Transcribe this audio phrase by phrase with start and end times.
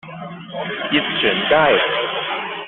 [0.91, 1.79] 捷船街